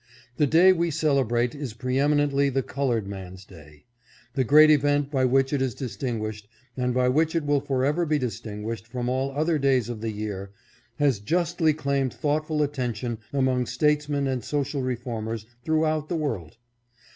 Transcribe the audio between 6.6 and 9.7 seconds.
and by which it will forever be distinguished from all other